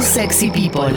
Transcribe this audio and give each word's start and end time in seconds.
Club 0.00 0.12
Sexy 0.12 0.50
People. 0.50 0.96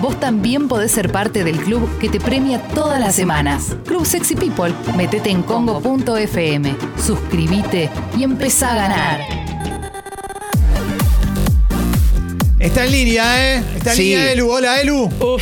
Vos 0.00 0.20
también 0.20 0.68
podés 0.68 0.92
ser 0.92 1.10
parte 1.10 1.42
del 1.42 1.56
club 1.60 1.98
que 1.98 2.08
te 2.08 2.20
premia 2.20 2.60
todas 2.68 3.00
las 3.00 3.16
semanas. 3.16 3.74
Club 3.84 4.06
Sexy 4.06 4.36
People. 4.36 4.72
Metete 4.96 5.30
en 5.30 5.42
congo.fm, 5.42 6.76
suscríbete 7.04 7.90
y 8.16 8.22
empezá 8.22 8.74
a 8.74 8.76
ganar. 8.76 9.20
Está 12.60 12.84
en 12.84 12.92
línea, 12.92 13.54
¿eh? 13.56 13.64
Está 13.74 13.90
en 13.90 13.96
Sí. 13.96 14.02
línea 14.14 14.32
Elu. 14.32 14.52
Hola, 14.52 14.80
Elu. 14.80 15.10
Oh, 15.18 15.36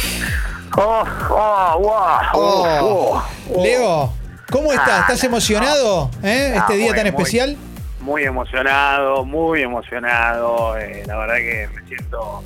oh, 0.78 1.78
wow. 1.80 2.30
Oh. 2.32 3.22
oh. 3.50 3.62
Leo, 3.62 4.10
¿cómo 4.50 4.72
estás? 4.72 4.88
Ah, 4.90 5.00
¿Estás 5.02 5.22
no. 5.24 5.28
emocionado? 5.28 6.10
¿eh? 6.22 6.54
Ah, 6.56 6.60
Este 6.60 6.76
día 6.76 6.86
muy, 6.86 6.94
tan 6.96 7.04
muy. 7.04 7.08
especial. 7.10 7.56
Muy 8.00 8.22
emocionado, 8.24 9.26
muy 9.26 9.60
emocionado. 9.60 10.78
eh, 10.78 11.02
la 11.06 11.18
verdad 11.18 11.36
que 11.36 11.68
me 11.74 11.86
siento. 11.86 12.42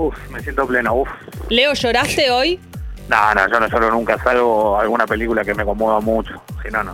Uf, 0.00 0.16
me 0.30 0.40
siento 0.40 0.66
pleno. 0.66 0.94
Uf. 0.94 1.08
Leo, 1.50 1.74
¿lloraste 1.74 2.30
hoy? 2.30 2.58
No, 3.08 3.34
no, 3.34 3.50
yo 3.50 3.60
no 3.60 3.68
solo 3.68 3.90
nunca 3.90 4.16
salgo 4.22 4.78
a 4.78 4.82
alguna 4.82 5.06
película 5.06 5.44
que 5.44 5.52
me 5.54 5.64
conmueva 5.64 6.00
mucho. 6.00 6.40
Si 6.64 6.70
no, 6.70 6.82
no. 6.84 6.92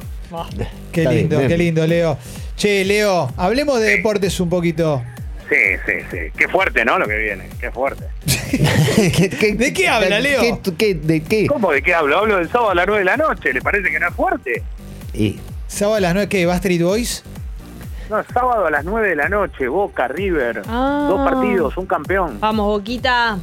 Qué 0.93 1.03
Está 1.03 1.13
lindo, 1.13 1.37
bien. 1.39 1.49
qué 1.49 1.59
lindo, 1.59 1.87
Leo. 1.87 2.19
Che, 2.57 2.85
Leo, 2.85 3.31
hablemos 3.37 3.79
de 3.81 3.97
deportes 3.97 4.41
un 4.41 4.49
poquito. 4.49 5.03
Sí, 5.49 5.55
sí, 5.87 5.93
sí. 6.11 6.19
Qué 6.37 6.49
fuerte, 6.49 6.85
¿no? 6.85 6.99
Lo 6.99 7.07
que 7.07 7.17
viene. 7.19 7.49
Qué 7.61 7.71
fuerte. 7.71 8.05
¿Qué- 8.51 9.31
qué- 9.31 9.55
¿De 9.55 9.73
qué 9.73 9.89
habla, 9.89 10.19
Leo? 10.19 10.41
¿Qué- 10.63 10.75
qué- 10.77 10.95
¿De 10.95 11.23
qué? 11.23 11.47
¿Cómo 11.47 11.71
de 11.71 11.83
qué 11.83 11.95
hablo? 11.95 12.19
Hablo 12.19 12.37
del 12.39 12.51
sábado 12.51 12.71
a 12.71 12.75
las 12.75 12.87
9 12.87 13.01
de 13.01 13.05
la 13.05 13.17
noche. 13.17 13.53
¿Le 13.53 13.61
parece 13.63 13.91
que 13.91 14.01
no 14.01 14.09
es 14.09 14.15
fuerte? 14.15 14.63
Y- 15.15 15.39
Sábado 15.69 15.97
a 15.97 16.01
las 16.01 16.15
9, 16.15 16.29
¿qué? 16.29 16.47
¿Backstreet 16.47 16.83
Boys? 16.83 17.23
No, 18.11 18.23
sábado 18.33 18.67
a 18.67 18.71
las 18.71 18.85
9 18.85 19.09
de 19.11 19.17
la 19.17 19.29
noche. 19.29 19.67
Boca, 19.69 20.07
River. 20.09 20.63
Ah. 20.69 21.07
Dos 21.09 21.29
partidos, 21.29 21.77
un 21.77 21.87
campeón. 21.87 22.39
Vamos, 22.41 22.67
Boquita. 22.67 23.39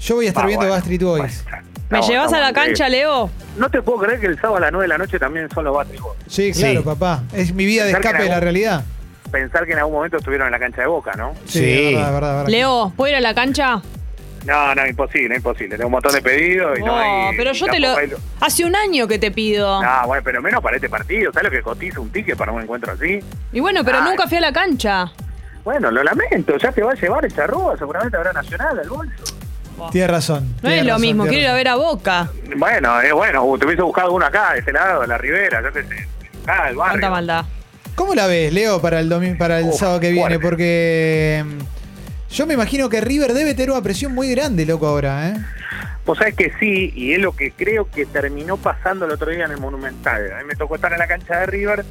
Yo 0.00 0.16
voy 0.16 0.26
a 0.26 0.28
estar 0.30 0.44
Ah, 0.44 0.46
viendo 0.46 0.66
bueno. 0.66 0.74
Backstreet 0.74 1.02
Boys. 1.02 1.44
Bueno, 1.44 1.62
¿Me 1.90 2.02
llevas 2.02 2.32
a 2.32 2.40
la 2.40 2.52
cancha. 2.52 2.88
Leo? 2.88 3.30
No 3.56 3.68
te 3.70 3.82
puedo 3.82 3.98
creer 3.98 4.18
que 4.18 4.26
el 4.26 4.36
sábado 4.36 4.56
a 4.56 4.60
las 4.60 4.72
9 4.72 4.84
de 4.84 4.88
la 4.88 4.98
noche 4.98 5.18
también 5.18 5.48
son 5.50 5.64
los 5.64 5.74
Battery 5.76 5.98
Boys. 5.98 6.18
Sí, 6.26 6.52
claro, 6.52 6.80
Sí. 6.80 6.84
papá. 6.84 7.22
Es 7.32 7.52
mi 7.54 7.64
vida 7.66 7.84
de 7.84 7.92
escape 7.92 8.18
de 8.18 8.28
la 8.28 8.34
algún- 8.36 8.42
realidad. 8.42 8.84
Pensar 9.30 9.64
que 9.66 9.72
en 9.72 9.78
algún 9.78 9.94
momento 9.94 10.16
estuvieron 10.18 10.46
en 10.48 10.52
la 10.52 10.58
cancha 10.58 10.80
de 10.82 10.86
Boca, 10.88 11.12
¿no? 11.16 11.32
Sí, 11.46 11.60
Sí. 11.60 11.94
verdad, 11.94 12.12
verdad, 12.12 12.34
verdad. 12.38 12.48
Leo, 12.48 12.92
¿puedo 12.96 13.10
ir 13.10 13.16
a 13.16 13.20
la 13.20 13.34
cancha? 13.34 13.80
No, 14.44 14.74
no, 14.74 14.86
imposible, 14.86 15.36
imposible. 15.36 15.76
Tengo 15.76 15.86
un 15.86 15.92
montón 15.92 16.12
de 16.14 16.20
pedidos 16.22 16.78
y 16.78 16.82
no 16.82 16.92
Oh, 16.94 16.98
hay... 17.30 17.36
pero 17.36 17.52
yo 17.52 17.66
te 17.66 17.78
lo... 17.78 17.94
Hace 18.40 18.64
un 18.64 18.74
año 18.74 19.06
que 19.06 19.18
te 19.18 19.30
pido. 19.30 19.80
No, 19.82 20.06
bueno, 20.06 20.22
pero 20.24 20.42
menos 20.42 20.60
para 20.62 20.76
este 20.76 20.88
partido. 20.88 21.32
¿Sabes 21.32 21.44
lo 21.44 21.50
que 21.50 21.62
cotiza 21.62 22.00
un 22.00 22.10
ticket 22.10 22.36
para 22.36 22.50
un 22.52 22.62
encuentro 22.62 22.92
así? 22.92 23.20
Y 23.52 23.60
bueno, 23.60 23.84
pero 23.84 23.98
Ay. 23.98 24.04
nunca 24.10 24.26
fui 24.26 24.38
a 24.38 24.40
la 24.40 24.52
cancha. 24.52 25.12
Bueno, 25.64 25.90
lo 25.92 26.02
lamento. 26.02 26.56
Ya 26.58 26.72
te 26.72 26.82
va 26.82 26.90
a 26.92 26.94
llevar 26.94 27.24
el 27.24 27.32
charrúa, 27.34 27.76
seguramente 27.78 28.16
habrá 28.16 28.32
Nacional 28.32 28.78
al 28.80 28.88
bolso. 28.88 29.24
Tienes 29.90 30.10
razón. 30.10 30.54
No 30.62 30.68
es 30.70 30.82
lo 30.82 30.90
razón, 30.90 31.00
mismo, 31.02 31.22
quiero 31.24 31.38
ir 31.42 31.48
a 31.48 31.54
ver 31.54 31.68
a 31.68 31.74
Boca. 31.76 32.28
Bueno, 32.56 33.00
es 33.00 33.12
bueno. 33.12 33.44
uh, 33.44 33.58
Te 33.58 33.66
hubiese 33.66 33.82
buscado 33.82 34.12
uno 34.12 34.26
acá, 34.26 34.52
de 34.52 34.58
este 34.60 34.72
lado, 34.72 35.00
de 35.02 35.06
la 35.06 35.18
Ribera, 35.18 35.62
yo 35.62 35.72
qué 35.72 35.82
sé. 35.84 36.08
Acá, 36.44 36.66
del 36.66 36.76
barrio. 36.76 36.76
Cuánta 36.76 37.10
maldad. 37.10 37.44
¿Cómo 37.94 38.14
la 38.14 38.26
ves, 38.26 38.52
Leo, 38.52 38.80
para 38.80 39.00
el 39.00 39.08
domingo, 39.08 39.38
para 39.38 39.58
el 39.60 39.66
Uf, 39.66 39.76
sábado 39.78 40.00
que 40.00 40.10
viene? 40.10 40.38
fuerte. 40.38 40.46
Porque 40.48 41.44
mm, 41.46 41.58
yo 42.32 42.46
me 42.46 42.54
imagino 42.54 42.88
que 42.88 43.00
River 43.00 43.34
debe 43.34 43.54
tener 43.54 43.70
una 43.70 43.82
presión 43.82 44.14
muy 44.14 44.30
grande, 44.30 44.64
loco, 44.64 44.86
ahora, 44.86 45.28
¿eh? 45.28 45.34
Vos 46.04 46.18
sabés 46.18 46.34
que 46.34 46.52
sí, 46.58 46.92
y 46.96 47.12
es 47.12 47.20
lo 47.20 47.36
que 47.36 47.52
creo 47.52 47.88
que 47.88 48.06
terminó 48.06 48.56
pasando 48.56 49.04
el 49.04 49.12
otro 49.12 49.30
día 49.30 49.44
en 49.44 49.52
el 49.52 49.58
Monumental. 49.58 50.32
A 50.32 50.38
mí 50.38 50.44
me 50.46 50.56
tocó 50.56 50.74
estar 50.74 50.92
en 50.92 50.98
la 50.98 51.06
cancha 51.06 51.40
de 51.40 51.46
River 51.46 51.84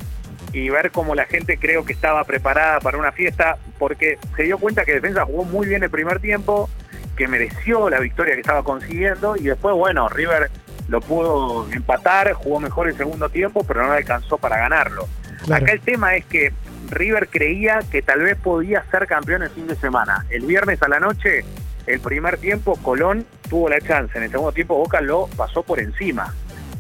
y 0.51 0.69
ver 0.69 0.91
cómo 0.91 1.15
la 1.15 1.25
gente 1.25 1.57
creo 1.57 1.85
que 1.85 1.93
estaba 1.93 2.23
preparada 2.25 2.79
para 2.81 2.97
una 2.97 3.11
fiesta, 3.11 3.57
porque 3.79 4.17
se 4.35 4.43
dio 4.43 4.57
cuenta 4.57 4.83
que 4.83 4.95
Defensa 4.95 5.25
jugó 5.25 5.45
muy 5.45 5.67
bien 5.67 5.83
el 5.83 5.89
primer 5.89 6.19
tiempo, 6.19 6.69
que 7.15 7.27
mereció 7.27 7.89
la 7.89 7.99
victoria 7.99 8.33
que 8.33 8.41
estaba 8.41 8.63
consiguiendo, 8.63 9.37
y 9.37 9.43
después, 9.43 9.75
bueno, 9.75 10.09
River 10.09 10.51
lo 10.89 10.99
pudo 10.99 11.71
empatar, 11.71 12.33
jugó 12.33 12.59
mejor 12.59 12.89
el 12.89 12.97
segundo 12.97 13.29
tiempo, 13.29 13.63
pero 13.63 13.85
no 13.85 13.93
alcanzó 13.93 14.37
para 14.37 14.57
ganarlo. 14.57 15.07
Claro. 15.45 15.63
Acá 15.63 15.73
el 15.73 15.81
tema 15.81 16.15
es 16.15 16.25
que 16.25 16.51
River 16.91 17.29
creía 17.29 17.79
que 17.89 18.01
tal 18.01 18.19
vez 18.19 18.37
podía 18.37 18.83
ser 18.91 19.07
campeón 19.07 19.43
el 19.43 19.49
fin 19.49 19.67
de 19.67 19.75
semana. 19.75 20.25
El 20.29 20.45
viernes 20.45 20.81
a 20.83 20.87
la 20.87 20.99
noche, 20.99 21.43
el 21.87 21.99
primer 21.99 22.37
tiempo, 22.37 22.77
Colón 22.83 23.25
tuvo 23.49 23.69
la 23.69 23.79
chance. 23.79 24.17
En 24.17 24.25
el 24.25 24.31
segundo 24.31 24.51
tiempo, 24.51 24.75
Boca 24.75 25.01
lo 25.01 25.27
pasó 25.35 25.63
por 25.63 25.79
encima. 25.79 26.33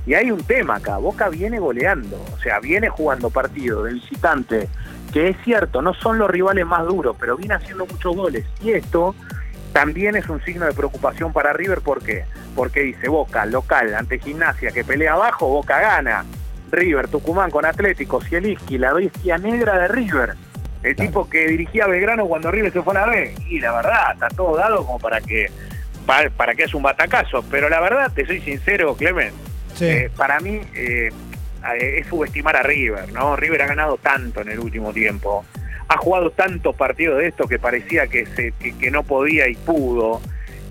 Y 0.05 0.13
hay 0.13 0.31
un 0.31 0.43
tema 0.43 0.75
acá. 0.75 0.97
Boca 0.97 1.29
viene 1.29 1.59
goleando. 1.59 2.23
O 2.33 2.39
sea, 2.39 2.59
viene 2.59 2.89
jugando 2.89 3.29
partido 3.29 3.83
de 3.83 3.93
visitante. 3.93 4.67
Que 5.13 5.29
es 5.29 5.37
cierto, 5.43 5.81
no 5.81 5.93
son 5.93 6.17
los 6.17 6.29
rivales 6.29 6.65
más 6.65 6.85
duros, 6.85 7.15
pero 7.19 7.37
viene 7.37 7.55
haciendo 7.55 7.85
muchos 7.85 8.15
goles. 8.15 8.45
Y 8.61 8.71
esto 8.71 9.15
también 9.73 10.15
es 10.15 10.27
un 10.29 10.41
signo 10.43 10.65
de 10.65 10.73
preocupación 10.73 11.33
para 11.33 11.53
River. 11.53 11.81
¿Por 11.81 12.03
qué? 12.03 12.25
Porque 12.55 12.81
dice 12.81 13.07
Boca, 13.09 13.45
local, 13.45 13.93
ante 13.95 14.19
Gimnasia, 14.19 14.71
que 14.71 14.83
pelea 14.83 15.13
abajo, 15.13 15.47
Boca 15.47 15.79
gana. 15.79 16.25
River, 16.71 17.07
Tucumán 17.07 17.51
con 17.51 17.65
Atlético, 17.65 18.21
Cieliski, 18.21 18.77
la 18.77 18.93
bestia 18.93 19.37
negra 19.37 19.77
de 19.77 19.87
River. 19.87 20.33
El 20.83 20.95
tipo 20.95 21.29
que 21.29 21.47
dirigía 21.47 21.83
a 21.85 21.87
Belgrano 21.87 22.25
cuando 22.25 22.49
River 22.49 22.73
se 22.73 22.81
fue 22.81 22.97
a 22.97 23.01
la 23.01 23.05
B. 23.11 23.35
Y 23.49 23.59
la 23.59 23.71
verdad, 23.73 24.13
está 24.13 24.29
todo 24.29 24.57
dado 24.57 24.85
como 24.85 24.99
para 24.99 25.21
que 25.21 25.47
para, 26.05 26.29
para 26.31 26.55
que 26.55 26.63
es 26.63 26.73
un 26.73 26.81
batacazo. 26.81 27.43
Pero 27.51 27.69
la 27.69 27.79
verdad, 27.79 28.11
te 28.13 28.25
soy 28.25 28.41
sincero, 28.41 28.95
Clemen, 28.95 29.31
Sí. 29.75 29.85
eh, 29.85 30.09
para 30.17 30.39
mí 30.39 30.59
eh, 30.73 31.11
eh, 31.79 31.95
es 31.99 32.07
subestimar 32.07 32.55
a 32.57 32.63
River, 32.63 33.11
¿no? 33.13 33.35
River 33.35 33.61
ha 33.61 33.67
ganado 33.67 33.97
tanto 33.97 34.41
en 34.41 34.49
el 34.49 34.59
último 34.59 34.91
tiempo. 34.91 35.45
Ha 35.87 35.97
jugado 35.97 36.31
tantos 36.31 36.75
partidos 36.75 37.19
de 37.19 37.27
esto 37.27 37.47
que 37.47 37.59
parecía 37.59 38.07
que, 38.07 38.25
se, 38.25 38.51
que, 38.53 38.75
que 38.77 38.89
no 38.91 39.03
podía 39.03 39.47
y 39.47 39.55
pudo. 39.55 40.19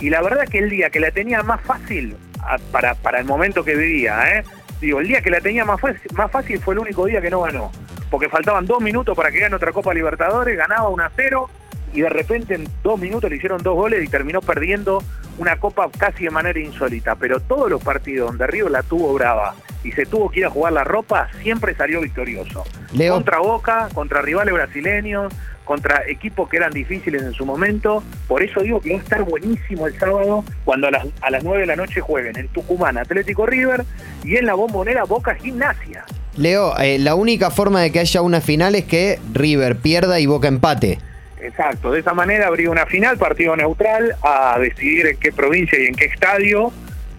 Y 0.00 0.10
la 0.10 0.22
verdad 0.22 0.44
que 0.48 0.58
el 0.58 0.70
día 0.70 0.90
que 0.90 0.98
la 0.98 1.10
tenía 1.12 1.42
más 1.42 1.60
fácil 1.60 2.16
a- 2.40 2.58
para, 2.72 2.94
para 2.94 3.20
el 3.20 3.26
momento 3.26 3.62
que 3.64 3.76
vivía, 3.76 4.38
¿eh? 4.38 4.44
Digo, 4.80 5.00
el 5.00 5.08
día 5.08 5.20
que 5.20 5.30
la 5.30 5.40
tenía 5.40 5.64
más 5.64 5.80
fácil, 5.80 6.00
más 6.14 6.30
fácil 6.30 6.58
fue 6.60 6.74
el 6.74 6.80
único 6.80 7.04
día 7.06 7.20
que 7.20 7.30
no 7.30 7.42
ganó. 7.42 7.70
Porque 8.10 8.28
faltaban 8.28 8.66
dos 8.66 8.80
minutos 8.80 9.16
para 9.16 9.30
que 9.30 9.38
gane 9.38 9.54
otra 9.54 9.72
Copa 9.72 9.92
Libertadores, 9.92 10.56
ganaba 10.56 10.88
1 10.88 11.02
a 11.02 11.10
0 11.14 11.50
y 11.92 12.00
de 12.00 12.08
repente 12.08 12.54
en 12.54 12.68
dos 12.82 12.98
minutos 12.98 13.28
le 13.30 13.36
hicieron 13.36 13.62
dos 13.62 13.74
goles 13.74 14.02
y 14.02 14.08
terminó 14.08 14.40
perdiendo 14.40 15.02
una 15.38 15.58
Copa 15.58 15.88
casi 15.96 16.24
de 16.24 16.30
manera 16.30 16.58
insólita. 16.58 17.14
Pero 17.16 17.40
todos 17.40 17.70
los 17.70 17.82
partidos 17.82 18.28
donde 18.28 18.46
River 18.46 18.70
la 18.70 18.82
tuvo 18.82 19.12
brava 19.12 19.54
y 19.84 19.92
se 19.92 20.06
tuvo 20.06 20.30
que 20.30 20.40
ir 20.40 20.46
a 20.46 20.50
jugar 20.50 20.72
la 20.72 20.84
ropa, 20.84 21.28
siempre 21.42 21.74
salió 21.74 22.00
victorioso. 22.00 22.64
Leo, 22.92 23.14
Contra 23.14 23.38
Boca, 23.38 23.88
contra 23.94 24.22
rivales 24.22 24.52
brasileños, 24.54 25.32
contra 25.64 26.02
equipos 26.08 26.48
que 26.48 26.56
eran 26.56 26.72
difíciles 26.72 27.22
en 27.22 27.32
su 27.32 27.46
momento. 27.46 28.02
Por 28.26 28.42
eso 28.42 28.60
digo 28.60 28.80
que 28.80 28.92
va 28.92 28.98
a 28.98 29.02
estar 29.02 29.22
buenísimo 29.22 29.86
el 29.86 29.98
sábado 29.98 30.44
cuando 30.64 30.88
a 30.88 30.90
las, 30.90 31.06
a 31.20 31.30
las 31.30 31.44
9 31.44 31.60
de 31.60 31.66
la 31.66 31.76
noche 31.76 32.00
jueguen 32.00 32.36
en 32.36 32.48
Tucumán 32.48 32.98
Atlético 32.98 33.46
River 33.46 33.84
y 34.24 34.36
en 34.36 34.46
la 34.46 34.54
bombonera 34.54 35.04
Boca 35.04 35.34
Gimnasia. 35.34 36.04
Leo, 36.36 36.76
eh, 36.78 36.98
la 36.98 37.14
única 37.14 37.50
forma 37.50 37.80
de 37.82 37.92
que 37.92 38.00
haya 38.00 38.22
una 38.22 38.40
final 38.40 38.74
es 38.74 38.84
que 38.84 39.18
River 39.32 39.76
pierda 39.76 40.18
y 40.20 40.26
Boca 40.26 40.48
empate. 40.48 40.98
Exacto, 41.40 41.92
de 41.92 42.00
esa 42.00 42.12
manera 42.14 42.48
habría 42.48 42.70
una 42.70 42.86
final, 42.86 43.16
partido 43.16 43.56
neutral, 43.56 44.14
a 44.22 44.58
decidir 44.58 45.06
en 45.06 45.16
qué 45.16 45.32
provincia 45.32 45.78
y 45.78 45.86
en 45.86 45.94
qué 45.94 46.06
estadio 46.06 46.72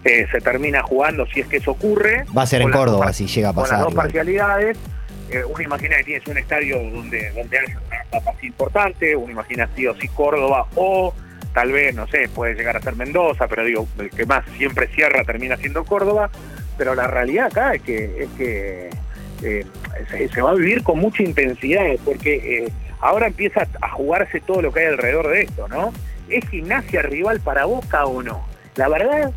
eh, 0.04 0.26
se 0.30 0.40
termina 0.40 0.82
jugando 0.82 1.26
si 1.26 1.40
es 1.40 1.46
que 1.46 1.58
eso 1.58 1.72
ocurre. 1.72 2.24
Va 2.36 2.42
a 2.42 2.46
ser 2.46 2.62
en 2.62 2.70
Con 2.70 2.80
Córdoba, 2.80 3.06
dos 3.06 3.16
si 3.16 3.26
llega 3.26 3.50
a 3.50 3.54
Con 3.54 3.62
pasar, 3.64 3.78
las 3.78 3.84
dos 3.84 3.92
igual. 3.92 4.06
parcialidades. 4.06 4.78
Eh, 5.30 5.44
uno 5.44 5.62
imagina 5.62 5.96
que 5.96 6.04
tienes 6.04 6.26
un 6.26 6.36
estadio 6.38 6.78
donde, 6.78 7.30
donde 7.30 7.58
hay 7.58 7.66
una 7.86 8.02
etapa 8.02 8.30
así 8.36 8.46
importante, 8.48 9.16
uno 9.16 9.32
imagina 9.32 9.68
sí 9.74 9.86
o 9.86 9.94
sí 9.94 10.08
Córdoba 10.08 10.66
o 10.74 11.14
tal 11.54 11.72
vez, 11.72 11.94
no 11.94 12.06
sé, 12.08 12.28
puede 12.28 12.54
llegar 12.54 12.76
a 12.76 12.82
ser 12.82 12.96
Mendoza, 12.96 13.46
pero 13.46 13.64
digo, 13.64 13.86
el 13.98 14.10
que 14.10 14.26
más 14.26 14.44
siempre 14.56 14.88
cierra 14.88 15.22
termina 15.24 15.56
siendo 15.56 15.84
Córdoba, 15.84 16.30
pero 16.76 16.94
la 16.94 17.06
realidad 17.06 17.46
acá 17.46 17.74
es 17.74 17.82
que, 17.82 18.22
es 18.24 18.28
que 18.36 18.90
eh, 19.42 19.66
se, 20.10 20.28
se 20.28 20.40
va 20.42 20.50
a 20.50 20.54
vivir 20.54 20.82
con 20.82 20.98
mucha 20.98 21.22
intensidad, 21.22 21.84
porque 22.04 22.64
eh, 22.64 22.72
ahora 23.00 23.26
empieza 23.26 23.66
a 23.80 23.88
jugarse 23.90 24.40
todo 24.40 24.62
lo 24.62 24.72
que 24.72 24.80
hay 24.80 24.86
alrededor 24.86 25.28
de 25.28 25.42
esto, 25.42 25.68
¿no? 25.68 25.92
¿Es 26.28 26.48
gimnasia 26.48 27.02
rival 27.02 27.40
para 27.40 27.64
Boca 27.66 28.04
o 28.06 28.22
no? 28.22 28.46
La 28.76 28.88
verdad, 28.88 29.30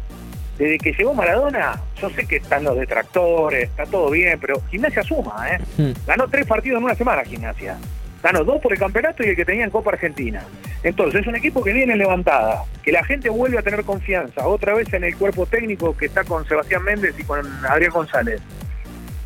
desde 0.58 0.78
que 0.78 0.94
llegó 0.94 1.14
Maradona, 1.14 1.82
yo 2.02 2.10
sé 2.10 2.26
que 2.26 2.38
están 2.38 2.64
los 2.64 2.78
detractores, 2.78 3.66
está 3.66 3.86
todo 3.86 4.10
bien, 4.10 4.40
pero 4.40 4.62
gimnasia 4.70 5.04
suma, 5.04 5.50
¿eh? 5.52 5.60
Hmm. 5.78 5.92
Ganó 6.08 6.28
tres 6.28 6.46
partidos 6.46 6.78
en 6.80 6.86
una 6.86 6.96
semana 6.96 7.24
gimnasia. 7.24 7.78
Ganó 8.24 8.44
dos 8.44 8.62
por 8.62 8.74
el 8.74 8.80
campeonato 8.80 9.24
y 9.24 9.30
el 9.30 9.36
que 9.36 9.46
tenía 9.46 9.66
en 9.66 9.70
Copa 9.70 9.92
Argentina. 9.92 10.42
Entonces 10.82 11.22
es 11.22 11.28
un 11.28 11.36
equipo 11.36 11.64
que 11.64 11.74
viene 11.74 11.96
levantada, 11.96 12.64
que 12.84 12.92
la 12.92 13.04
gente 13.04 13.30
vuelve 13.30 13.58
a 13.58 13.62
tener 13.62 13.84
confianza, 13.84 14.48
otra 14.48 14.74
vez 14.74 14.92
en 14.94 15.04
el 15.04 15.16
cuerpo 15.16 15.46
técnico 15.46 15.96
que 15.96 16.06
está 16.06 16.24
con 16.24 16.48
Sebastián 16.48 16.84
Méndez 16.84 17.16
y 17.20 17.24
con 17.24 17.46
Adrián 17.66 17.92
González. 17.92 18.42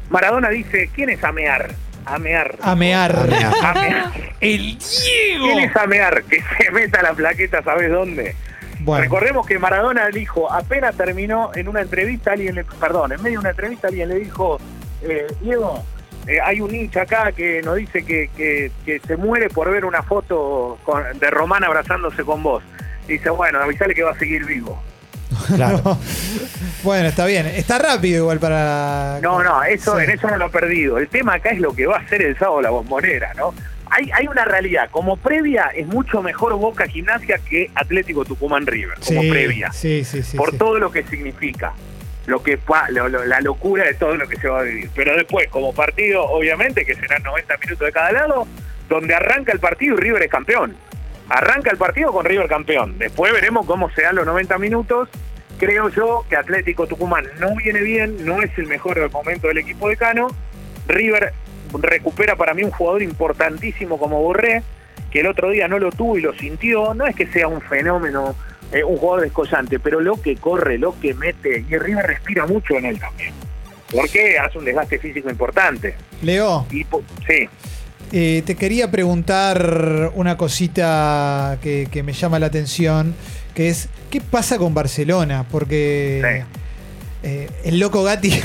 Maradona 0.10 0.50
dice, 0.50 0.90
¿quién 0.94 1.10
es 1.10 1.24
Amear? 1.24 1.70
Amear. 2.06 2.56
Amear. 2.62 3.16
Amear. 3.16 3.54
Amear. 3.64 4.12
El 4.42 4.78
¿Quién 4.78 5.42
Diego. 5.44 5.60
es 5.60 5.76
Amear? 5.76 6.24
Que 6.24 6.42
se 6.58 6.72
meta 6.72 7.04
la 7.04 7.14
plaqueta, 7.14 7.62
¿sabes 7.62 7.92
dónde? 7.92 8.36
Bueno, 8.90 9.04
Recordemos 9.04 9.46
que 9.48 9.58
Maradona 9.60 10.08
dijo, 10.10 10.52
apenas 10.52 10.96
terminó 10.96 11.52
en 11.56 11.68
una 11.68 11.82
entrevista, 11.82 12.32
alguien 12.34 12.56
le, 12.56 12.64
perdón, 12.64 13.12
en 13.14 13.22
medio 13.22 13.40
de 13.40 13.42
una 13.42 13.50
entrevista 13.52 13.88
alguien 13.88 14.10
le 14.10 14.16
dijo, 14.16 14.60
eh, 15.02 15.28
Diego, 15.42 15.84
eh, 16.28 16.40
hay 16.44 16.62
un 16.62 16.74
hincha 16.74 17.04
acá 17.04 17.32
que 17.32 17.62
nos 17.62 17.76
dice 17.78 18.04
que, 18.06 18.30
que- 18.36 18.72
que 18.86 19.00
se 19.00 19.16
muere 19.18 19.50
por 19.50 19.72
ver 19.72 19.86
una 19.86 20.04
foto 20.04 20.78
con- 20.84 21.04
de 21.20 21.30
Román 21.32 21.64
abrazándose 21.64 22.24
con 22.24 22.44
vos. 22.44 22.64
Dice, 23.08 23.30
bueno, 23.32 23.60
avisale 23.60 23.96
que 23.96 24.04
va 24.04 24.12
a 24.12 24.18
seguir 24.20 24.46
vivo. 24.46 24.82
Claro. 25.56 25.98
bueno, 26.84 27.08
está 27.10 27.26
bien. 27.26 27.46
Está 27.48 27.78
rápido 27.80 28.24
igual 28.24 28.40
para. 28.40 29.20
No, 29.22 29.42
no, 29.44 29.64
eso, 29.64 29.98
Sí. 29.98 30.04
en 30.04 30.10
eso 30.12 30.28
no 30.28 30.38
lo 30.38 30.48
he 30.48 30.50
perdido. 30.50 30.98
El 30.98 31.08
tema 31.08 31.36
acá 31.36 31.50
es 31.52 31.60
lo 31.60 31.74
que 31.74 31.86
va 31.88 31.98
a 31.98 32.00
hacer 32.02 32.22
el 32.22 32.38
sábado 32.38 32.62
la 32.62 32.70
bombonera, 32.72 33.34
¿no? 33.36 33.54
Hay, 33.92 34.10
hay 34.14 34.28
una 34.28 34.46
realidad, 34.46 34.90
como 34.92 35.18
previa 35.18 35.72
es 35.76 35.88
mucho 35.88 36.22
mejor 36.22 36.54
Boca 36.56 36.88
Gimnasia 36.88 37.40
que 37.40 37.72
Atlético 37.76 38.24
Tucumán 38.26 38.66
River, 38.68 38.98
como 39.06 39.22
Sí, 39.24 39.30
previa, 39.30 39.72
Sí, 39.72 40.04
sí, 40.04 40.22
sí. 40.24 40.38
por 40.38 40.52
sí. 40.52 40.58
todo 40.58 40.78
lo 40.80 40.92
que 40.92 41.04
significa, 41.04 41.74
lo 42.28 42.44
que 42.44 42.58
pa- 42.58 42.90
lo- 42.92 43.10
lo- 43.10 43.26
la 43.26 43.42
locura 43.42 43.84
de 43.86 43.96
todo 43.96 44.16
lo 44.16 44.28
que 44.28 44.38
se 44.38 44.48
va 44.48 44.60
a 44.60 44.64
vivir. 44.64 44.90
Pero 44.96 45.16
después, 45.16 45.48
como 45.50 45.74
partido, 45.74 46.24
obviamente, 46.24 46.86
que 46.86 46.94
serán 46.96 47.24
90 47.24 47.58
minutos 47.58 47.86
de 47.88 47.92
cada 47.92 48.12
lado, 48.12 48.48
donde 48.88 49.16
arranca 49.16 49.52
el 49.52 49.60
partido 49.60 49.96
y 49.96 49.98
River 50.00 50.24
es 50.24 50.30
campeón. 50.30 50.76
Arranca 51.30 51.72
el 51.72 51.78
partido 51.78 52.12
con 52.12 52.26
River 52.26 52.48
campeón. 52.48 52.98
Después 53.00 53.32
veremos 53.34 53.66
cómo 53.66 53.90
se 53.92 54.02
dan 54.04 54.16
los 54.16 54.26
90 54.26 54.58
minutos. 54.58 55.10
Creo 55.60 55.90
yo 55.90 56.26
que 56.30 56.36
Atlético 56.36 56.88
Tucumán 56.88 57.26
no 57.40 57.56
viene 57.56 57.82
bien, 57.82 58.24
no 58.26 58.42
es 58.42 58.50
el 58.58 58.68
mejor 58.68 59.12
momento 59.12 59.48
del 59.48 59.58
equipo 59.60 59.90
de 59.90 59.98
Cano. 59.98 60.28
River 60.88 61.34
recupera 61.82 62.36
para 62.36 62.54
mí 62.54 62.64
un 62.64 62.72
jugador 62.72 63.02
importantísimo 63.02 63.98
como 63.98 64.22
Borré, 64.22 64.64
que 65.12 65.22
el 65.22 65.28
otro 65.28 65.50
día 65.52 65.68
no 65.68 65.80
lo 65.80 65.92
tuvo 65.92 66.18
y 66.18 66.22
lo 66.22 66.34
sintió. 66.34 66.94
No 66.94 67.06
es 67.06 67.16
que 67.16 67.28
sea 67.28 67.48
un 67.48 67.62
fenómeno, 67.62 68.36
eh, 68.72 68.84
un 68.84 68.98
jugador 68.98 69.24
descollante, 69.24 69.80
pero 69.80 70.00
lo 70.00 70.22
que 70.22 70.36
corre, 70.36 70.78
lo 70.78 71.00
que 71.00 71.14
mete, 71.14 71.66
y 71.70 71.78
River 71.78 72.06
respira 72.06 72.46
mucho 72.46 72.76
en 72.76 72.86
él 72.86 73.00
también. 73.00 73.34
Porque 73.92 74.38
hace 74.38 74.58
un 74.58 74.66
desgaste 74.66 75.00
físico 75.00 75.30
importante. 75.30 75.96
Leo, 76.22 76.68
Y 76.70 76.84
sí, 77.26 77.50
eh, 78.12 78.42
te 78.44 78.56
quería 78.56 78.90
preguntar 78.90 80.12
una 80.16 80.36
cosita 80.36 81.60
que, 81.62 81.88
que 81.92 82.02
me 82.02 82.14
llama 82.14 82.40
la 82.40 82.48
atención, 82.48 83.14
que 83.54 83.70
es, 83.70 83.88
¿qué 84.10 84.20
pasa 84.20 84.58
con 84.58 84.74
Barcelona? 84.74 85.46
Porque 85.52 86.44
eh, 87.22 87.50
el 87.64 87.80
loco 87.80 88.04
Gatti, 88.04 88.42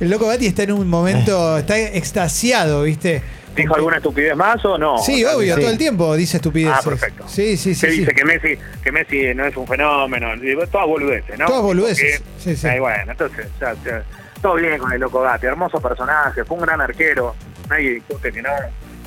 el 0.00 0.10
loco 0.10 0.26
Gatti 0.28 0.46
está 0.46 0.62
en 0.64 0.72
un 0.72 0.88
momento, 0.88 1.58
está 1.58 1.78
extasiado, 1.78 2.82
¿viste? 2.82 3.22
¿dijo 3.56 3.74
alguna 3.74 3.96
estupidez 3.96 4.36
más 4.36 4.62
o 4.66 4.76
no? 4.76 4.98
Sí, 4.98 5.24
O 5.24 5.28
sea, 5.28 5.36
obvio, 5.38 5.54
sí. 5.54 5.60
todo 5.62 5.70
el 5.70 5.78
tiempo 5.78 6.14
dice 6.14 6.36
estupideces. 6.36 6.78
Ah, 6.78 6.82
perfecto. 6.90 7.24
Sí, 7.26 7.56
sí, 7.56 7.74
sí. 7.74 7.86
Se 7.86 7.90
sí. 7.90 7.98
dice 8.00 8.12
que 8.12 8.24
Messi, 8.24 8.58
que 8.84 8.92
Messi 8.92 9.34
no 9.34 9.46
es 9.46 9.56
un 9.56 9.66
fenómeno, 9.66 10.28
todas 10.70 10.86
boludeces, 10.86 11.38
¿no? 11.38 11.46
Todas 11.46 11.62
boludeces, 11.62 12.20
Porque- 12.20 12.54
sí, 12.54 12.56
sí. 12.56 12.66
Ahí, 12.68 12.78
bueno, 12.80 13.12
entonces, 13.12 13.46
ya, 13.58 13.74
ya, 13.82 14.02
todo 14.42 14.56
bien 14.56 14.78
con 14.78 14.92
el 14.92 15.00
Loco 15.00 15.22
Gatti, 15.22 15.46
hermoso 15.46 15.80
personaje, 15.80 16.44
fue 16.44 16.58
un 16.58 16.64
gran 16.64 16.82
arquero, 16.82 17.34
nadie 17.70 17.94
discute 17.94 18.30
que 18.30 18.42
no, 18.42 18.50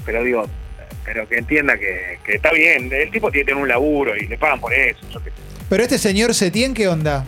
pero 0.04 0.24
digo, 0.24 0.48
pero 1.06 1.28
que 1.30 1.38
entienda 1.38 1.78
que, 1.78 2.18
que 2.26 2.34
está 2.36 2.52
bien, 2.52 2.90
el 2.92 3.12
tipo 3.12 3.30
tiene 3.32 3.54
un 3.54 3.68
laburo 3.68 4.16
y 4.18 4.26
le 4.28 4.38
pagan 4.40 4.60
por 4.60 4.74
eso. 4.74 5.00
Yo, 5.12 5.20
qué 5.24 5.30
sé. 5.30 5.36
Pero 5.70 5.84
este 5.84 6.00
señor 6.00 6.34
Setién, 6.34 6.74
¿qué 6.74 6.88
onda? 6.88 7.24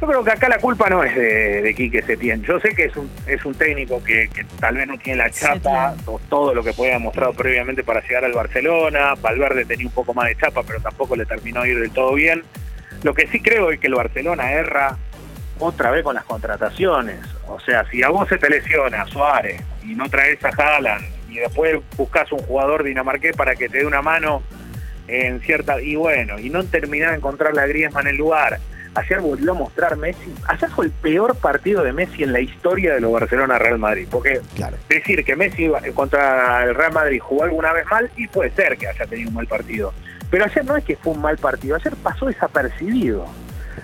Yo 0.00 0.06
creo 0.06 0.24
que 0.24 0.30
acá 0.30 0.48
la 0.48 0.58
culpa 0.58 0.88
no 0.88 1.04
es 1.04 1.14
de, 1.14 1.60
de 1.60 1.74
Quique 1.74 2.00
Setién. 2.00 2.42
Yo 2.42 2.58
sé 2.58 2.74
que 2.74 2.84
es 2.84 2.96
un, 2.96 3.10
es 3.26 3.44
un 3.44 3.54
técnico 3.54 4.02
que, 4.02 4.28
que 4.28 4.44
tal 4.58 4.76
vez 4.76 4.86
no 4.86 4.96
tiene 4.96 5.18
la 5.18 5.30
chapa 5.30 5.94
o 6.06 6.18
todo 6.30 6.54
lo 6.54 6.64
que 6.64 6.70
haber 6.70 6.98
mostrado 6.98 7.34
previamente 7.34 7.84
para 7.84 8.00
llegar 8.00 8.24
al 8.24 8.32
Barcelona. 8.32 9.14
Valverde 9.20 9.66
tenía 9.66 9.86
un 9.86 9.92
poco 9.92 10.14
más 10.14 10.28
de 10.28 10.36
chapa, 10.36 10.62
pero 10.66 10.80
tampoco 10.80 11.16
le 11.16 11.26
terminó 11.26 11.62
de 11.62 11.70
ir 11.70 11.80
del 11.80 11.90
todo 11.90 12.14
bien. 12.14 12.44
Lo 13.02 13.12
que 13.12 13.26
sí 13.26 13.40
creo 13.40 13.70
es 13.70 13.78
que 13.78 13.88
el 13.88 13.94
Barcelona 13.94 14.52
erra 14.52 14.96
otra 15.58 15.90
vez 15.90 16.02
con 16.02 16.14
las 16.14 16.24
contrataciones. 16.24 17.18
O 17.46 17.60
sea, 17.60 17.84
si 17.90 18.02
a 18.02 18.08
vos 18.08 18.26
se 18.26 18.38
te 18.38 18.48
lesiona 18.48 19.04
Suárez 19.06 19.62
y 19.84 19.94
no 19.94 20.08
traes 20.08 20.42
a 20.42 20.48
Haaland 20.48 21.04
y 21.28 21.36
después 21.36 21.78
buscas 21.98 22.32
un 22.32 22.38
jugador 22.38 22.84
dinamarqués 22.84 23.36
para 23.36 23.54
que 23.54 23.68
te 23.68 23.78
dé 23.78 23.86
una 23.86 24.00
mano 24.00 24.42
en 25.08 25.40
cierta 25.40 25.80
y 25.80 25.94
bueno, 25.96 26.38
y 26.38 26.48
no 26.48 26.64
terminás 26.64 27.10
de 27.10 27.18
encontrar 27.18 27.52
la 27.52 27.66
Griezmann 27.66 28.06
en 28.06 28.12
el 28.12 28.16
lugar. 28.16 28.60
Ayer 28.94 29.20
volvió 29.20 29.52
a 29.52 29.54
mostrar 29.54 29.96
Messi. 29.96 30.34
Ayer 30.48 30.68
fue 30.70 30.86
el 30.86 30.90
peor 30.90 31.36
partido 31.36 31.84
de 31.84 31.92
Messi 31.92 32.24
en 32.24 32.32
la 32.32 32.40
historia 32.40 32.94
de 32.94 33.00
los 33.00 33.12
Barcelona 33.12 33.56
Real 33.58 33.78
Madrid. 33.78 34.08
Porque 34.10 34.40
Claro. 34.56 34.76
decir 34.88 35.24
que 35.24 35.36
Messi 35.36 35.70
contra 35.94 36.64
el 36.64 36.74
Real 36.74 36.92
Madrid 36.92 37.20
jugó 37.20 37.44
alguna 37.44 37.72
vez 37.72 37.86
mal 37.90 38.10
y 38.16 38.26
puede 38.26 38.50
ser 38.50 38.76
que 38.76 38.88
haya 38.88 39.06
tenido 39.06 39.28
un 39.28 39.34
mal 39.36 39.46
partido. 39.46 39.92
Pero 40.30 40.44
ayer 40.44 40.64
no 40.64 40.76
es 40.76 40.84
que 40.84 40.96
fue 40.96 41.12
un 41.12 41.20
mal 41.22 41.36
partido, 41.38 41.76
ayer 41.76 41.94
pasó 42.02 42.26
desapercibido. 42.26 43.26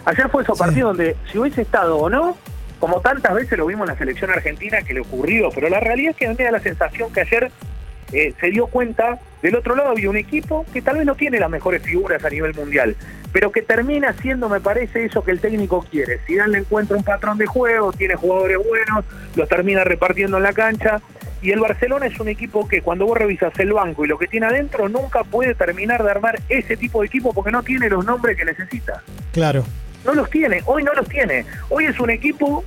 Ayer 0.04 0.28
fue 0.28 0.42
esos 0.42 0.58
Sí. 0.58 0.64
partidos 0.64 0.96
donde 0.96 1.16
si 1.30 1.38
hubiese 1.38 1.62
estado 1.62 1.96
o 1.98 2.10
no, 2.10 2.36
como 2.80 3.00
tantas 3.00 3.34
veces 3.34 3.56
lo 3.58 3.66
vimos 3.66 3.88
en 3.88 3.94
la 3.94 3.98
selección 3.98 4.30
argentina 4.30 4.82
que 4.82 4.92
le 4.94 5.00
ocurrió, 5.00 5.50
pero 5.54 5.68
la 5.68 5.80
realidad 5.80 6.10
es 6.10 6.16
que 6.16 6.26
a 6.26 6.30
mí 6.30 6.36
me 6.38 6.44
da 6.44 6.50
la 6.50 6.60
sensación 6.60 7.12
que 7.12 7.20
ayer 7.22 7.50
eh, 8.12 8.34
se 8.40 8.50
dio 8.50 8.66
cuenta, 8.66 9.18
del 9.42 9.56
otro 9.56 9.76
lado 9.76 9.90
había 9.90 10.10
un 10.10 10.16
equipo 10.16 10.64
que 10.72 10.82
tal 10.82 10.96
vez 10.96 11.06
no 11.06 11.14
tiene 11.14 11.38
las 11.38 11.50
mejores 11.50 11.82
figuras 11.82 12.24
a 12.24 12.30
nivel 12.30 12.54
mundial, 12.54 12.96
pero 13.32 13.52
que 13.52 13.62
termina 13.62 14.14
siendo, 14.14 14.48
me 14.48 14.60
parece, 14.60 15.04
eso 15.04 15.22
que 15.22 15.30
el 15.30 15.40
técnico 15.40 15.84
quiere. 15.90 16.20
Si 16.26 16.36
Dan 16.36 16.52
le 16.52 16.58
encuentra 16.58 16.96
un 16.96 17.04
patrón 17.04 17.38
de 17.38 17.46
juego, 17.46 17.92
tiene 17.92 18.14
jugadores 18.14 18.58
buenos, 18.58 19.04
los 19.34 19.48
termina 19.48 19.84
repartiendo 19.84 20.38
en 20.38 20.42
la 20.42 20.52
cancha. 20.52 21.00
Y 21.42 21.50
el 21.50 21.60
Barcelona 21.60 22.06
es 22.06 22.18
un 22.18 22.28
equipo 22.28 22.66
que 22.66 22.80
cuando 22.80 23.04
vos 23.04 23.16
revisas 23.18 23.52
el 23.58 23.72
banco 23.72 24.04
y 24.04 24.08
lo 24.08 24.18
que 24.18 24.26
tiene 24.26 24.46
adentro, 24.46 24.88
nunca 24.88 25.22
puede 25.22 25.54
terminar 25.54 26.02
de 26.02 26.10
armar 26.10 26.40
ese 26.48 26.76
tipo 26.76 27.02
de 27.02 27.08
equipo 27.08 27.34
porque 27.34 27.50
no 27.50 27.62
tiene 27.62 27.90
los 27.90 28.04
nombres 28.06 28.38
que 28.38 28.44
necesita. 28.46 29.02
Claro. 29.32 29.64
No 30.04 30.14
los 30.14 30.30
tiene, 30.30 30.62
hoy 30.64 30.82
no 30.82 30.94
los 30.94 31.06
tiene. 31.08 31.44
Hoy 31.68 31.84
es 31.84 32.00
un 32.00 32.10
equipo 32.10 32.64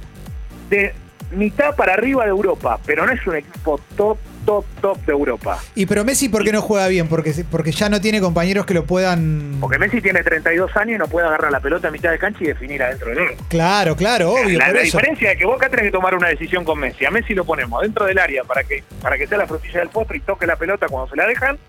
de 0.70 0.94
mitad 1.32 1.76
para 1.76 1.94
arriba 1.94 2.24
de 2.26 2.30
Europa, 2.30 2.80
pero 2.86 3.06
no 3.06 3.12
es 3.12 3.26
un 3.26 3.38
equipo 3.38 3.80
top, 3.96 4.18
top, 4.50 4.66
top 4.82 4.98
de 5.06 5.12
Europa. 5.12 5.60
Y 5.76 5.86
pero 5.86 6.04
Messi, 6.04 6.28
¿por 6.28 6.44
qué 6.44 6.52
no 6.52 6.64
juega 6.64 6.88
bien? 6.88 7.08
Porque, 7.08 7.32
porque 7.52 7.72
ya 7.72 7.88
no 7.88 8.02
tiene 8.02 8.20
compañeros 8.20 8.66
que 8.66 8.74
lo 8.74 8.84
puedan. 8.84 9.58
Porque 9.62 9.78
Messi 9.78 10.02
tiene 10.02 10.24
32 10.24 10.76
años 10.76 10.96
y 10.96 10.98
no 10.98 11.08
puede 11.08 11.28
agarrar 11.28 11.52
la 11.52 11.60
pelota 11.60 11.90
a 11.90 11.92
mitad 11.92 12.10
de 12.10 12.18
cancha 12.18 12.40
y 12.44 12.48
definir 12.48 12.82
adentro 12.82 13.10
del 13.10 13.20
arco. 13.20 13.46
Claro, 13.48 13.96
claro, 13.96 14.32
obvio. 14.32 14.58
la 14.58 14.66
por 14.66 14.76
la 14.76 14.82
eso. 14.82 14.98
diferencia 14.98 15.34
es 15.34 15.38
que 15.38 15.46
vos 15.46 15.56
acá 15.58 15.70
tenés 15.70 15.86
que 15.86 15.92
tomar 15.92 16.16
una 16.16 16.30
decisión 16.30 16.64
con 16.64 16.80
Messi. 16.80 17.06
A 17.06 17.12
Messi 17.12 17.36
lo 17.36 17.46
ponemos 17.46 17.80
dentro 17.84 18.08
del 18.08 18.18
área 18.18 18.44
para 18.44 18.64
que 18.64 18.84
para 19.04 19.20
que 19.20 19.28
sea 19.28 19.38
la 19.38 19.46
frutilla 19.46 19.82
del 19.82 19.90
postre 19.90 20.18
y 20.18 20.22
toque 20.22 20.48
la 20.48 20.56
pelota 20.56 20.88
cuando 20.88 21.12
se 21.12 21.16
la 21.16 21.28
dejan. 21.28 21.60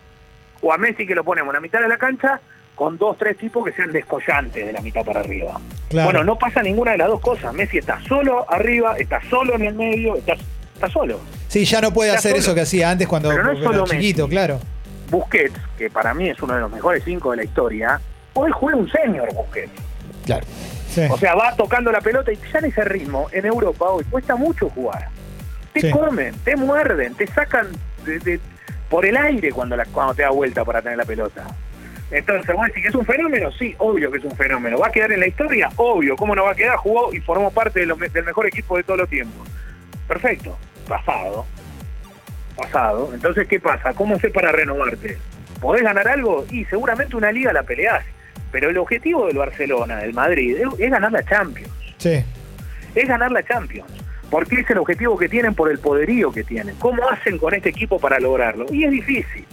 O 0.62 0.73
a 0.73 0.79
Messi 0.79 1.06
que 1.06 1.15
lo 1.15 1.23
ponemos 1.23 1.53
en 1.53 1.56
la 1.56 1.61
mitad 1.61 1.81
de 1.81 1.88
la 1.88 1.99
cancha 1.99 2.41
con 2.75 2.97
dos, 2.97 3.19
tres 3.19 3.37
tipos 3.37 3.62
que 3.62 3.73
sean 3.73 3.93
descollantes 3.93 4.67
de 4.67 4.73
la 4.73 4.81
mitad 4.81 5.05
para 5.05 5.21
arriba. 5.21 5.61
Claro. 5.91 6.06
Bueno, 6.06 6.25
no 6.25 6.38
pasa 6.38 6.62
ninguna 6.62 6.93
de 6.93 6.99
las 6.99 7.09
dos 7.09 7.21
cosas. 7.21 7.53
Messi 7.53 7.77
está 7.77 8.00
solo 8.09 8.50
arriba, 8.50 8.97
está 8.97 9.21
solo 9.29 9.56
en 9.56 9.67
el 9.67 9.75
medio, 9.75 10.17
está, 10.17 10.35
está 10.75 10.88
solo. 10.88 11.21
Sí, 11.50 11.64
ya 11.64 11.81
no 11.81 11.93
puede 11.93 12.12
hacer 12.12 12.31
solo. 12.31 12.41
eso 12.43 12.55
que 12.55 12.61
hacía 12.61 12.91
antes 12.91 13.08
cuando 13.08 13.29
Pero 13.31 13.43
no 13.43 13.50
es 13.52 13.58
era 13.58 13.67
solo 13.67 13.85
chiquito, 13.87 14.23
Messi. 14.29 14.31
claro. 14.31 14.61
Busquets, 15.11 15.58
que 15.76 15.91
para 15.91 16.14
mí 16.14 16.29
es 16.29 16.41
uno 16.41 16.55
de 16.55 16.61
los 16.61 16.70
mejores 16.70 17.02
cinco 17.05 17.32
de 17.32 17.38
la 17.38 17.44
historia, 17.44 18.00
hoy 18.35 18.52
juega 18.52 18.79
un 18.79 18.88
senior 18.91 19.29
Busquets. 19.34 19.72
Claro. 20.24 20.46
Sí. 20.89 21.03
O 21.10 21.19
sea, 21.19 21.34
va 21.34 21.55
tocando 21.56 21.91
la 21.91 22.01
pelota 22.01 22.32
y 22.32 22.39
ya 22.53 22.60
en 22.60 22.67
ese 22.67 22.84
ritmo, 22.84 23.27
en 23.32 23.46
Europa 23.46 23.86
hoy, 23.86 24.05
cuesta 24.05 24.36
mucho 24.36 24.69
jugar. 24.70 25.08
Te 25.72 25.81
Sí. 25.81 25.91
comen, 25.91 26.34
te 26.44 26.55
muerden, 26.55 27.15
te 27.17 27.27
sacan 27.27 27.67
de- 28.05 28.20
de- 28.20 28.41
por 28.89 29.05
el 29.05 29.17
aire 29.17 29.51
cuando, 29.51 29.77
la, 29.77 29.84
cuando 29.86 30.15
te 30.15 30.22
da 30.22 30.31
vuelta 30.31 30.65
para 30.65 30.81
tener 30.82 30.98
la 30.98 31.05
pelota. 31.05 31.44
Entonces, 32.13 32.55
vos 32.55 32.67
decís 32.67 32.82
que 32.82 32.89
es 32.91 32.94
un 32.94 33.06
fenómeno, 33.06 33.51
sí, 33.53 33.74
obvio 33.79 34.10
que 34.13 34.19
es 34.19 34.24
un 34.24 34.36
fenómeno. 34.36 34.79
¿Va 34.79 34.89
a 34.89 34.93
quedar 34.93 35.10
en 35.13 35.20
la 35.20 35.27
historia? 35.29 35.69
Obvio, 35.77 36.17
¿cómo 36.17 36.34
no 36.36 36.44
va 36.44 36.53
a 36.53 36.55
quedar? 36.56 36.77
Jugó 36.77 37.13
y 37.13 37.20
formó 37.20 37.51
parte 37.53 37.81
de 37.81 37.86
lo 37.86 37.96
me- 37.96 38.08
del 38.08 38.24
mejor 38.24 38.46
equipo 38.46 38.77
de 38.77 38.82
todos 38.84 38.98
los 39.01 39.08
tiempos. 39.08 39.48
Perfecto, 40.08 40.56
pasado. 40.91 41.47
Pasado. 42.56 43.11
Entonces, 43.15 43.47
¿qué 43.49 43.61
pasa? 43.61 43.94
¿Cómo 43.94 44.17
haces 44.17 44.32
para 44.32 44.51
renovarte? 44.51 45.17
¿Podés 45.61 45.82
ganar 45.82 46.06
algo? 46.09 46.44
Y 46.51 46.65
seguramente 46.65 47.17
una 47.17 47.31
liga 47.31 47.53
la 47.53 47.63
peleás. 47.63 48.05
Pero 48.51 48.70
el 48.70 48.79
objetivo 48.79 49.27
del 49.27 49.39
Barcelona, 49.39 49.99
del 49.99 50.13
Madrid, 50.13 50.56
es, 50.79 50.91
ganar 50.91 51.13
la 51.13 51.23
Champions. 51.23 51.73
Sí. 51.99 52.25
Es 52.94 53.09
ganar 53.09 53.31
la 53.31 53.43
Champions. 53.44 53.91
Porque 54.31 54.56
es 54.56 54.70
el 54.70 54.79
objetivo 54.79 55.17
que 55.17 55.29
tienen 55.29 55.55
por 55.55 55.70
el 55.70 55.79
poderío 55.79 56.32
que 56.32 56.43
tienen. 56.43 56.75
¿Cómo 56.77 57.09
hacen 57.09 57.39
con 57.39 57.55
este 57.55 57.69
equipo 57.69 57.99
para 57.99 58.19
lograrlo? 58.19 58.67
Y 58.73 58.85
es 58.85 58.91
difícil. 58.91 59.47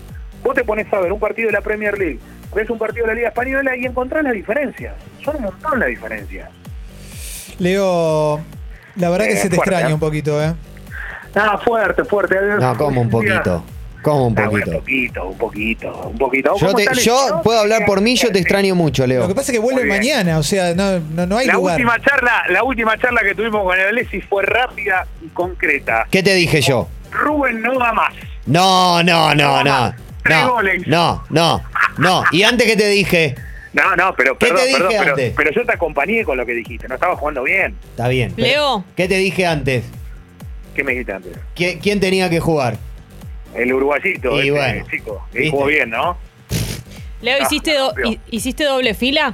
Vos 0.44 0.56
te 0.56 0.64
pones 0.64 0.92
a 0.92 1.00
ver 1.00 1.12
un 1.12 1.20
partido 1.20 1.48
de 1.48 1.54
la 1.54 1.62
Premier 1.62 1.98
League, 1.98 2.20
ves 2.54 2.70
un 2.70 2.78
partido 2.78 3.06
de 3.06 3.10
la 3.10 3.16
Liga 3.16 3.28
Española 3.30 3.76
y 3.76 3.86
encontrás 3.86 4.24
las 4.24 4.34
diferencias. 4.34 4.94
Son 5.24 5.36
un 5.36 5.44
montón 5.44 5.80
las 5.80 5.90
diferencias. 5.90 6.50
Leo, 7.60 8.40
la 8.96 9.10
verdad 9.10 9.26
que 9.26 9.34
Eh, 9.34 9.38
se 9.38 9.50
te 9.50 9.56
fuerte, 9.56 9.72
extraña 9.72 9.90
¿eh? 9.92 9.94
un 9.94 10.00
poquito, 10.00 10.42
¿eh? 10.44 10.54
Ah, 11.36 11.58
fuerte, 11.64 12.04
fuerte. 12.06 12.36
No, 12.60 12.78
como 12.78 13.02
un 13.02 13.10
poquito. 13.10 13.64
Como 14.02 14.28
un 14.28 14.40
Ah, 14.40 14.46
poquito. 14.46 14.70
un 14.70 14.78
poquito, 14.78 15.28
un 15.28 15.38
poquito, 15.38 16.54
un 16.56 16.60
poquito. 16.60 16.94
Yo, 16.94 17.42
puedo 17.44 17.60
hablar 17.60 17.86
por 17.86 18.00
mí, 18.00 18.16
yo 18.16 18.32
te 18.32 18.40
extraño 18.40 18.74
mucho, 18.76 19.04
Lo 19.04 19.08
Leo. 19.08 19.28
que 19.28 19.36
pasa 19.36 19.52
es 19.52 19.58
que 19.58 19.62
vuelve 19.64 19.84
mañana, 19.86 20.38
o 20.38 20.44
sea, 20.44 20.74
no, 20.76 21.00
no, 21.00 21.26
no 21.26 21.38
hay 21.38 21.48
La 21.48 21.54
lugar. 21.56 21.76
última 21.76 22.00
charla, 22.00 22.44
la 22.50 22.64
última 22.64 22.98
charla 22.98 23.22
que 23.22 23.36
tuvimos 23.36 23.64
con 23.64 23.78
el 23.78 23.88
Alessi 23.88 24.22
fue 24.22 24.44
rápida 24.46 25.06
y 25.22 25.28
concreta. 25.30 26.08
¿Qué 26.10 26.24
te 26.24 26.34
dije 26.36 26.62
yo? 26.62 26.88
Rubén 27.12 27.62
no 27.62 27.78
va 27.80 27.92
más. 27.92 28.14
No, 28.46 29.04
no, 29.04 29.34
no, 29.36 29.64
no. 29.64 29.94
Tres 30.24 30.42
No, 30.44 30.52
goles. 30.54 30.88
no, 30.88 31.24
no, 31.30 31.62
no. 31.98 32.24
¿Y 32.32 32.44
antes 32.44 32.66
qué 32.68 32.76
te 32.78 32.88
dije? 32.88 33.36
No, 33.74 33.96
no, 33.96 34.14
pero 34.16 34.38
¿Qué 34.38 34.46
te 34.48 34.52
perdón, 34.54 34.68
dije 34.68 34.78
perdón, 34.80 34.96
pero, 35.00 35.12
antes? 35.12 35.34
pero 35.36 35.52
yo 35.52 35.66
te 35.66 35.74
acompañé 35.74 36.24
con 36.24 36.38
lo 36.38 36.46
que 36.46 36.54
dijiste. 36.54 36.88
No 36.88 36.96
estaba 36.96 37.16
jugando 37.16 37.44
bien. 37.44 37.76
Está 37.92 38.08
bien. 38.08 38.34
Leo. 38.38 38.84
¿Qué 38.96 39.08
te 39.08 39.16
dije 39.18 39.46
antes? 39.46 39.84
¿Qué 40.78 40.84
me 40.84 40.92
dijiste 40.92 41.12
antes? 41.12 41.34
¿Quién, 41.56 41.80
quién 41.80 42.00
tenía 42.00 42.30
que 42.30 42.40
jugar? 42.40 42.78
El 43.56 43.74
uruguayito, 43.74 44.38
Y 44.38 44.42
ese 44.42 44.52
bueno, 44.52 44.86
chico. 44.92 45.28
Que 45.34 45.40
¿viste? 45.40 45.52
jugó 45.52 45.66
bien, 45.66 45.90
¿no? 45.90 46.16
Leo, 47.22 47.40
No, 47.40 47.46
¿hiciste, 47.46 47.74
do- 47.74 47.94
¿hiciste 48.30 48.64
doble 48.64 48.94
fila? 48.94 49.34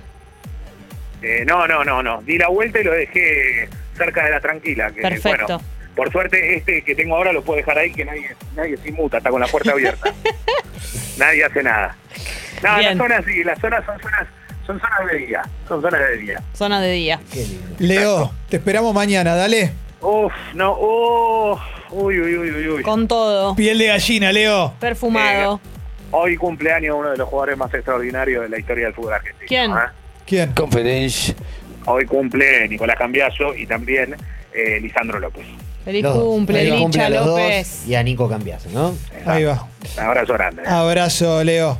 Eh, 1.22 1.44
no, 1.46 1.68
no, 1.68 1.84
no, 1.84 2.02
no. 2.02 2.22
Di 2.22 2.38
la 2.38 2.48
vuelta 2.48 2.80
y 2.80 2.86
lo 2.86 2.94
dejé 2.94 3.68
cerca 3.98 4.24
de 4.24 4.32
la 4.32 4.40
tranquila. 4.40 4.90
Que, 4.94 5.02
Perfecto. 5.02 5.46
Bueno, 5.58 5.62
por 5.98 6.12
suerte, 6.14 6.56
este 6.56 6.82
que 6.82 6.96
tengo 6.96 7.18
ahora 7.18 7.34
lo 7.34 7.44
puedo 7.44 7.58
dejar 7.58 7.78
ahí, 7.78 7.92
que 7.92 8.06
nadie, 8.06 8.30
nadie 8.56 8.78
se 8.78 8.88
inmuta, 8.88 9.18
está 9.18 9.30
con 9.30 9.42
la 9.42 9.48
puerta 9.48 9.72
abierta. 9.72 10.14
nadie 11.18 11.44
hace 11.44 11.62
nada. 11.62 11.98
No, 12.64 12.78
Bien. 12.78 12.98
las 12.98 13.06
zonas 13.06 13.26
sí, 13.28 13.44
las 13.44 13.60
zonas 13.60 13.86
son 13.86 14.00
zonas, 14.00 14.28
son 14.66 14.80
zonas 14.80 15.12
de 15.12 15.18
día. 15.18 15.42
Son 15.68 15.82
zonas 15.82 16.00
de 16.08 16.18
día. 16.18 16.42
Zona 16.54 16.80
de 16.82 16.92
día. 16.94 17.20
Qué 17.34 17.40
lindo. 17.46 17.76
Leo, 17.80 18.34
te 18.48 18.56
esperamos 18.58 18.94
mañana, 18.96 19.36
dale. 19.36 19.74
Uf, 20.04 20.34
no, 20.54 20.74
uf, 20.78 21.60
uy, 21.92 22.20
uy, 22.20 22.36
uy, 22.38 22.52
uy, 22.52 22.68
uy. 22.68 22.84
Con 22.84 23.08
todo. 23.08 23.56
Piel 23.56 23.78
de 23.78 23.88
gallina, 23.88 24.34
Leo. 24.34 24.74
Perfumado. 24.80 25.62
Hoy 26.12 26.36
cumpleaños 26.36 26.96
uno 27.00 27.10
de 27.12 27.18
los 27.18 27.28
jugadores 27.30 27.58
más 27.58 27.74
extraordinarios 27.74 28.44
de 28.44 28.50
la 28.50 28.60
historia 28.60 28.86
del 28.88 28.94
fútbol 28.94 29.14
argentino. 29.14 29.48
¿Quién? 29.48 29.72
¿eh? 29.72 29.76
¿Quién? 30.26 30.52
Confidence. 30.52 31.34
Hoy 31.86 32.06
cumple 32.06 32.68
Nicolás 32.68 32.98
Cambiaso 32.98 33.56
y 33.56 33.66
también 33.66 34.16
eh, 34.54 34.80
Lisandro 34.82 35.20
López. 35.20 35.46
Feliz 35.86 36.04
Los 36.04 36.18
cumple, 36.18 36.60
Feliz 36.60 36.74
cumple 36.82 37.00
Licha 37.00 37.06
a 37.06 37.10
los 37.10 37.26
dos 37.26 37.40
López. 37.40 37.88
y 37.88 37.96
a 37.96 38.04
Nico 38.04 38.30
Cambiaso, 38.30 38.70
¿no? 38.72 38.94
Ahí 39.26 39.44
va. 39.46 39.68
Un 39.98 40.04
abrazo 40.04 40.34
grande. 40.34 40.62
¿eh? 40.64 40.66
Abrazo, 40.68 41.44
Leo. 41.44 41.78